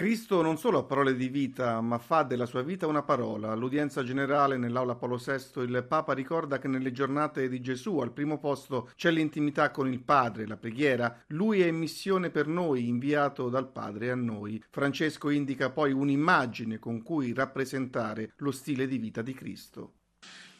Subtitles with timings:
[0.00, 3.50] Cristo non solo ha parole di vita, ma fa della sua vita una parola.
[3.50, 8.38] All'udienza generale nell'aula Paolo VI il Papa ricorda che nelle giornate di Gesù al primo
[8.38, 11.22] posto c'è l'intimità con il Padre, la preghiera.
[11.26, 14.64] Lui è missione per noi, inviato dal Padre a noi.
[14.70, 19.96] Francesco indica poi un'immagine con cui rappresentare lo stile di vita di Cristo.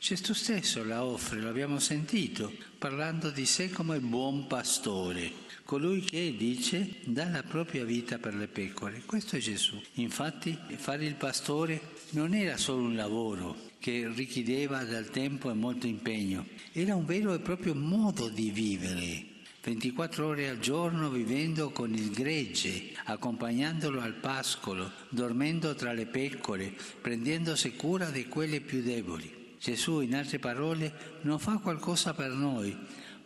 [0.00, 6.96] Gesù stesso la offre, l'abbiamo sentito, parlando di sé come buon pastore colui che dice
[7.04, 9.02] dà la propria vita per le pecore.
[9.06, 9.80] Questo è Gesù.
[9.94, 15.86] Infatti fare il pastore non era solo un lavoro che richiedeva del tempo e molto
[15.86, 19.26] impegno, era un vero e proprio modo di vivere.
[19.62, 26.74] 24 ore al giorno vivendo con il gregge, accompagnandolo al pascolo, dormendo tra le pecore,
[27.00, 29.39] prendendosi cura di quelle più deboli.
[29.60, 32.74] Gesù, in altre parole, non fa qualcosa per noi,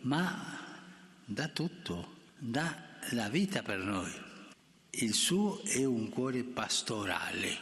[0.01, 0.59] ma
[1.23, 2.75] dà tutto dà
[3.11, 4.11] la vita per noi.
[4.89, 7.55] Il suo è un cuore pastorale,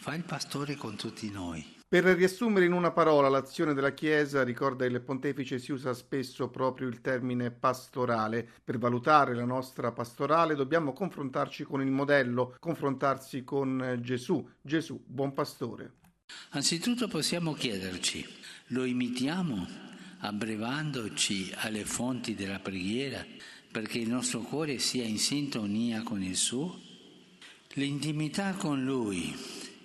[0.00, 1.64] fa il pastore con tutti noi.
[1.86, 6.88] Per riassumere in una parola l'azione della Chiesa, ricorda il pontefice, si usa spesso proprio
[6.88, 8.48] il termine pastorale.
[8.64, 14.44] Per valutare la nostra pastorale dobbiamo confrontarci con il modello, confrontarsi con Gesù.
[14.60, 16.00] Gesù, buon pastore.
[16.50, 18.26] Anzitutto possiamo chiederci,
[18.68, 19.66] lo imitiamo
[20.18, 23.24] abbrevandoci alle fonti della preghiera,
[23.70, 26.80] perché il nostro cuore sia in sintonia con il suo?
[27.74, 29.34] L'intimità con lui,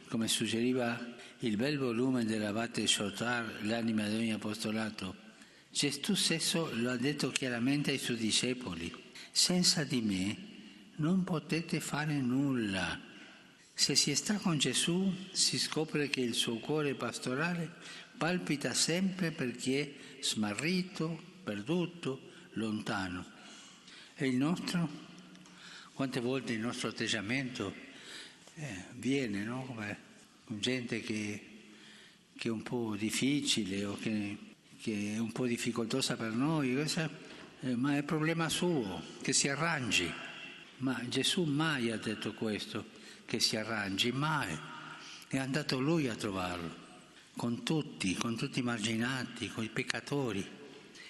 [0.09, 5.15] come suggeriva il bel volume dell'abate Chotar, L'anima di ogni apostolato,
[5.71, 8.93] Gesù stesso lo ha detto chiaramente ai suoi discepoli,
[9.31, 10.37] senza di me
[10.95, 13.06] non potete fare nulla.
[13.79, 17.71] Se si sta con Gesù si scopre che il suo cuore pastorale
[18.17, 22.19] palpita sempre per chi è smarrito, perduto,
[22.53, 23.23] lontano.
[24.15, 24.89] E il nostro?
[25.93, 27.71] Quante volte il nostro atteggiamento
[28.55, 29.63] eh, viene no?
[29.65, 29.97] come
[30.47, 31.45] gente che,
[32.35, 34.37] che, è un po' difficile o che,
[34.81, 37.07] che, è un po' difficoltosa per noi, questa,
[37.59, 40.11] eh, ma è problema suo, che si arrangi.
[40.77, 42.95] Ma Gesù mai ha detto questo,
[43.27, 44.57] che si arrangi, mai.
[45.27, 46.73] È andato lui a trovarlo,
[47.35, 50.43] con tutti, con tutti i marginati, con i peccatori.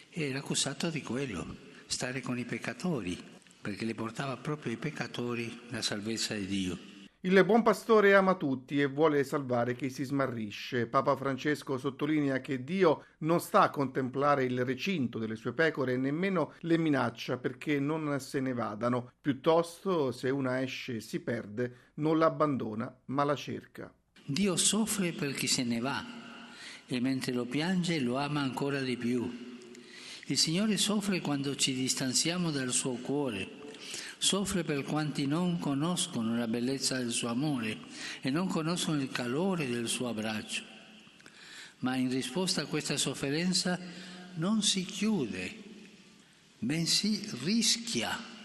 [0.10, 3.24] Era accusato di quello stare con i peccatori,
[3.62, 6.96] perché le portava proprio ai peccatori la salvezza di Dio.
[7.28, 10.88] Il buon pastore ama tutti e vuole salvare chi si smarrisce.
[10.88, 15.98] Papa Francesco sottolinea che Dio non sta a contemplare il recinto delle sue pecore e
[15.98, 19.12] nemmeno le minaccia perché non se ne vadano.
[19.20, 23.94] Piuttosto, se una esce e si perde, non l'abbandona, ma la cerca.
[24.26, 26.06] Dio soffre per chi se ne va
[26.86, 29.30] e mentre lo piange lo ama ancora di più.
[30.28, 33.57] Il Signore soffre quando ci distanziamo dal suo cuore,
[34.18, 37.78] soffre per quanti non conoscono la bellezza del suo amore
[38.22, 40.64] e non conoscono il calore del suo abbraccio.
[41.80, 43.80] Ma in risposta a questa sofferenza
[44.36, 45.56] non si chiude,
[46.60, 48.36] bensì rischia.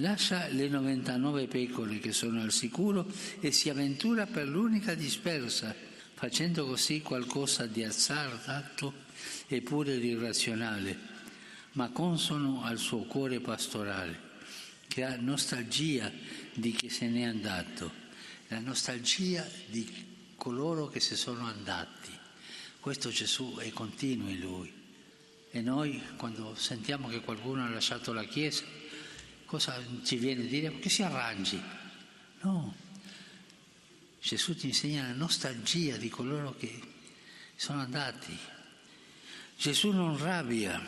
[0.00, 5.74] Lascia le 99 pecore che sono al sicuro e si avventura per l'unica dispersa,
[6.14, 9.04] facendo così qualcosa di azzardato
[9.46, 10.98] eppure di irrazionale,
[11.72, 14.25] ma consono al suo cuore pastorale,
[14.88, 16.10] che ha nostalgia
[16.54, 17.92] di chi se n'è andato,
[18.48, 22.10] la nostalgia di coloro che si sono andati.
[22.80, 24.72] Questo Gesù è continuo in lui.
[25.50, 28.64] E noi quando sentiamo che qualcuno ha lasciato la Chiesa,
[29.44, 30.78] cosa ci viene a dire?
[30.78, 31.60] Che si arrangi.
[32.42, 32.74] No,
[34.20, 36.80] Gesù ti insegna la nostalgia di coloro che
[37.54, 38.36] sono andati,
[39.56, 40.82] Gesù non rabbia,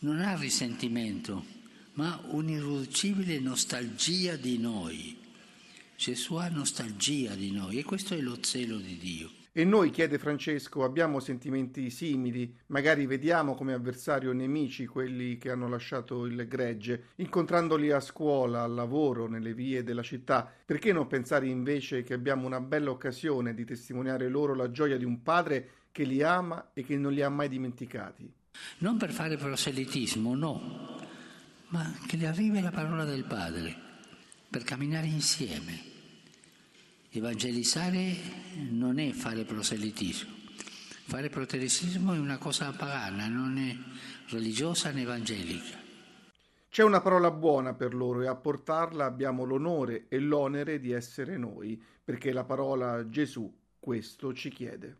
[0.00, 1.44] non ha risentimento,
[1.96, 5.16] ma un'irriducibile nostalgia di noi.
[5.96, 9.30] Gesù ha nostalgia di noi e questo è lo zelo di Dio.
[9.50, 15.70] E noi, chiede Francesco, abbiamo sentimenti simili, magari vediamo come avversario nemici quelli che hanno
[15.70, 20.52] lasciato il gregge, incontrandoli a scuola, al lavoro, nelle vie della città.
[20.66, 25.06] Perché non pensare invece che abbiamo una bella occasione di testimoniare loro la gioia di
[25.06, 28.30] un padre che li ama e che non li ha mai dimenticati.
[28.78, 31.05] Non per fare proselitismo, no,
[31.76, 33.76] ma che gli arrivi la parola del Padre,
[34.48, 35.94] per camminare insieme.
[37.10, 38.16] Evangelizzare
[38.70, 40.34] non è fare proselitismo.
[41.04, 43.76] Fare proselitismo è una cosa pagana, non è
[44.30, 45.78] religiosa né evangelica.
[46.70, 51.36] C'è una parola buona per loro e a portarla abbiamo l'onore e l'onere di essere
[51.36, 54.96] noi, perché la parola Gesù questo ci chiede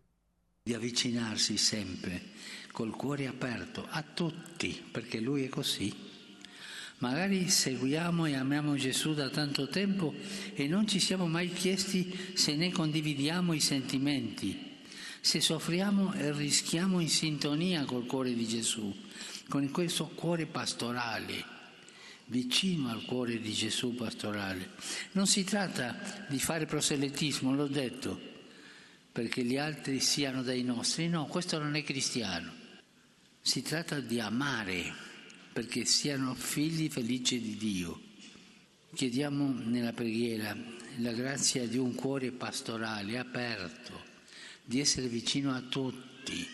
[0.62, 2.20] di avvicinarsi sempre
[2.70, 6.15] col cuore aperto a tutti, perché lui è così,
[6.98, 10.14] Magari seguiamo e amiamo Gesù da tanto tempo
[10.54, 14.78] e non ci siamo mai chiesti se ne condividiamo i sentimenti,
[15.20, 18.94] se soffriamo e rischiamo in sintonia col cuore di Gesù,
[19.46, 21.44] con questo cuore pastorale,
[22.26, 24.70] vicino al cuore di Gesù pastorale.
[25.12, 28.18] Non si tratta di fare proselitismo, l'ho detto,
[29.12, 32.50] perché gli altri siano dei nostri, no, questo non è cristiano.
[33.42, 35.05] Si tratta di amare
[35.56, 37.98] perché siano figli felici di Dio.
[38.92, 40.54] Chiediamo nella preghiera
[40.98, 43.98] la grazia di un cuore pastorale aperto,
[44.62, 46.46] di essere vicino a tutti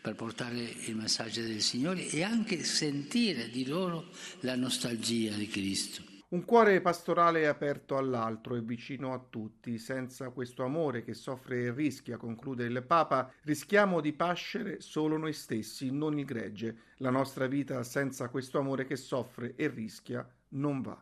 [0.00, 4.12] per portare il messaggio del Signore e anche sentire di loro
[4.42, 6.15] la nostalgia di Cristo.
[6.28, 11.72] Un cuore pastorale aperto all'altro e vicino a tutti, senza questo amore che soffre e
[11.72, 16.94] rischia, conclude il Papa, rischiamo di pascere solo noi stessi, non il gregge.
[16.98, 21.00] La nostra vita senza questo amore che soffre e rischia non va.